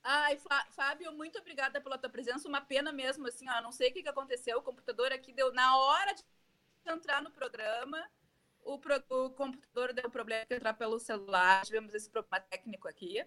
[0.00, 0.38] Ai,
[0.70, 2.48] Fábio, muito obrigada pela tua presença.
[2.48, 4.58] Uma pena mesmo, assim, ó, não sei o que, que aconteceu.
[4.58, 6.22] O computador aqui deu na hora de
[6.86, 8.08] entrar no programa
[8.66, 13.24] o, o computador deu problema de entrar pelo celular, tivemos esse problema técnico aqui.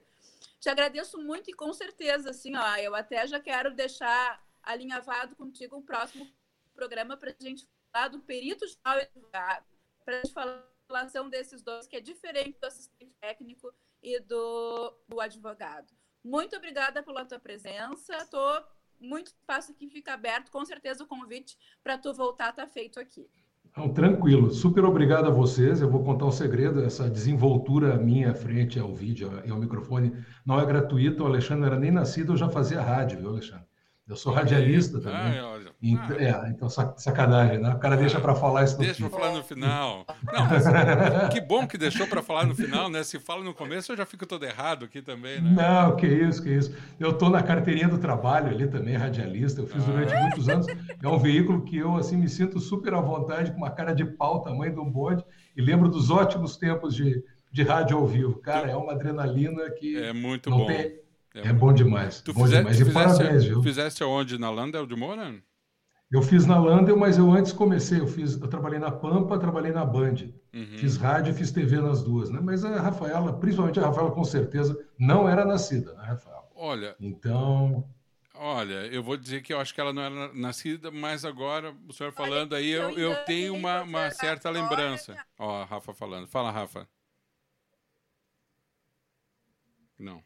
[0.59, 5.77] Te agradeço muito e com certeza, assim, ó, eu até já quero deixar alinhavado contigo
[5.77, 6.29] um próximo
[6.75, 7.67] programa para a gente
[8.11, 9.65] do perito geral e advogado,
[10.05, 14.19] para a gente falar a relação desses dois, que é diferente do assistente técnico e
[14.19, 15.93] do, do advogado.
[16.23, 18.25] Muito obrigada pela tua presença.
[18.29, 18.63] Tô
[18.99, 20.51] muito espaço aqui fica aberto.
[20.51, 23.29] Com certeza o convite para tu voltar está feito aqui.
[23.71, 24.49] Então, tranquilo.
[24.49, 25.81] Super obrigado a vocês.
[25.81, 26.83] Eu vou contar um segredo.
[26.83, 30.13] Essa desenvoltura minha frente ao vídeo e ao microfone
[30.45, 31.23] não é gratuita.
[31.23, 33.67] O Alexandre não era nem nascido, eu já fazia rádio, viu, Alexandre?
[34.07, 35.37] Eu sou radialista também.
[35.37, 37.73] Ah, Então, é, então sacanagem, né?
[37.73, 40.05] O cara deixa para falar isso no Deixa para falar no final.
[40.33, 43.01] Não, mas que bom que deixou para falar no final, né?
[43.03, 45.51] Se fala no começo, eu já fico todo errado aqui também, né?
[45.51, 46.75] Não, que isso, que isso.
[46.99, 49.61] Eu estou na carteirinha do trabalho ali também, radialista.
[49.61, 49.91] Eu fiz ah.
[49.91, 50.67] durante muitos anos.
[51.01, 54.03] É um veículo que eu, assim, me sinto super à vontade, com uma cara de
[54.03, 55.23] pau, tamanho de um bonde.
[55.55, 58.35] E lembro dos ótimos tempos de de rádio ao vivo.
[58.39, 59.97] Cara, é uma adrenalina que.
[59.97, 60.67] É muito bom.
[60.67, 60.99] Tem...
[61.35, 62.21] É, é bom demais.
[62.21, 62.77] Tu bom fizer, demais.
[62.77, 63.63] Tu fizeste, parabéns, viu?
[63.63, 64.37] fizeste aonde?
[64.39, 65.35] Na Landel de Moura?
[66.11, 69.71] Eu fiz na Landel, mas eu antes comecei, eu fiz, eu trabalhei na Pampa, trabalhei
[69.71, 70.15] na Band.
[70.51, 70.77] Uhum.
[70.77, 72.39] Fiz rádio e fiz TV nas duas, né?
[72.41, 76.49] Mas a Rafaela, principalmente a Rafaela, com certeza, não era nascida, né, Rafaela?
[76.55, 76.95] Olha.
[76.99, 77.87] Então.
[78.33, 81.93] Olha, eu vou dizer que eu acho que ela não era nascida, mas agora, o
[81.93, 85.15] senhor falando aí, eu, eu tenho uma, uma certa lembrança.
[85.37, 86.25] Ó, a Rafa falando.
[86.25, 86.87] Fala, Rafa.
[89.99, 90.23] Não.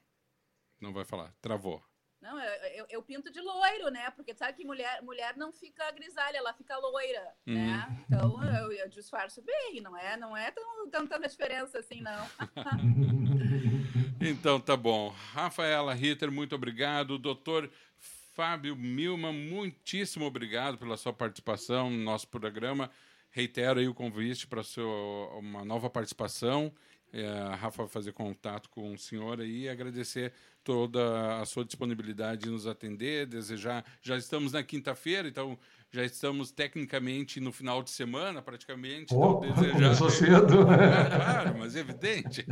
[0.80, 1.34] Não vai falar.
[1.42, 1.84] Travou.
[2.24, 4.10] Não, eu, eu, pinto de loiro, né?
[4.12, 7.54] Porque sabe que mulher, mulher não fica grisalha, ela fica loira, uhum.
[7.54, 8.06] né?
[8.08, 10.16] Então eu, eu, disfarço bem, não é?
[10.16, 12.26] Não é tão, tão, tanta diferença assim, não.
[14.26, 15.10] então tá bom.
[15.34, 17.18] Rafaela Ritter, muito obrigado.
[17.18, 17.70] Doutor
[18.34, 22.90] Fábio Milman, muitíssimo obrigado pela sua participação no nosso programa.
[23.32, 24.62] Reitero aí o convite para
[25.38, 26.74] uma nova participação.
[27.14, 30.34] É, a Rafa fazer contato com o senhor aí e agradecer
[30.64, 33.86] toda a sua disponibilidade de nos atender, desejar.
[34.02, 35.58] Já estamos na quinta-feira, então
[35.94, 39.14] já estamos tecnicamente no final de semana, praticamente.
[39.14, 39.74] Oh, então, desejar...
[39.78, 40.62] Começou cedo.
[40.74, 42.44] É, claro, mas é evidente.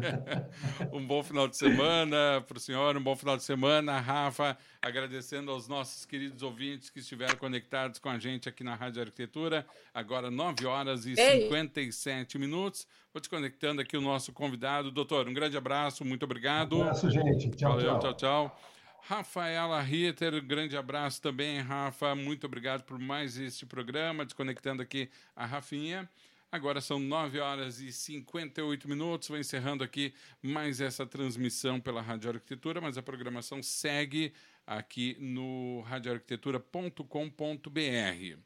[0.94, 4.56] um bom final de semana para o senhor, um bom final de semana, Rafa.
[4.80, 9.66] Agradecendo aos nossos queridos ouvintes que estiveram conectados com a gente aqui na Rádio Arquitetura.
[9.92, 11.42] Agora, 9 horas e Ei.
[11.46, 12.86] 57 minutos.
[13.12, 14.92] Vou desconectando aqui o nosso convidado.
[14.92, 16.78] Doutor, um grande abraço, muito obrigado.
[16.78, 17.50] Um abraço, gente.
[17.50, 18.00] Tchau, Valeu, tchau.
[18.00, 18.71] tchau, tchau.
[19.04, 22.16] Rafaela Ritter, grande abraço também, Rafa.
[22.16, 24.24] Muito obrigado por mais este programa.
[24.24, 26.10] Desconectando aqui a Rafinha.
[26.52, 29.28] Agora são 9 horas e 58 minutos.
[29.28, 34.34] Vou encerrando aqui mais essa transmissão pela Rádio Arquitetura, mas a programação segue
[34.68, 38.40] aqui no radioarquitetura.com.br.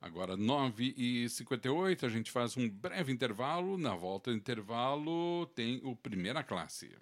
[0.00, 3.76] Agora, 9h58, a gente faz um breve intervalo.
[3.76, 6.96] Na volta do intervalo, tem o Primeira Classe.